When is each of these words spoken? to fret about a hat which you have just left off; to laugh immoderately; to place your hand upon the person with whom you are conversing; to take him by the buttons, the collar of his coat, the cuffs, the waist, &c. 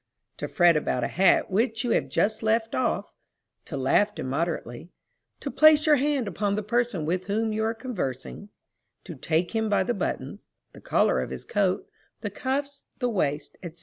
to 0.35 0.47
fret 0.47 0.75
about 0.75 1.03
a 1.03 1.07
hat 1.07 1.51
which 1.51 1.83
you 1.83 1.91
have 1.91 2.09
just 2.09 2.41
left 2.41 2.73
off; 2.73 3.13
to 3.65 3.77
laugh 3.77 4.17
immoderately; 4.17 4.89
to 5.39 5.51
place 5.51 5.85
your 5.85 5.97
hand 5.97 6.27
upon 6.27 6.55
the 6.55 6.63
person 6.63 7.05
with 7.05 7.27
whom 7.27 7.53
you 7.53 7.63
are 7.63 7.75
conversing; 7.75 8.49
to 9.03 9.13
take 9.13 9.51
him 9.51 9.69
by 9.69 9.83
the 9.83 9.93
buttons, 9.93 10.47
the 10.73 10.81
collar 10.81 11.21
of 11.21 11.29
his 11.29 11.45
coat, 11.45 11.87
the 12.21 12.31
cuffs, 12.31 12.81
the 12.97 13.09
waist, 13.11 13.59
&c. 13.63 13.75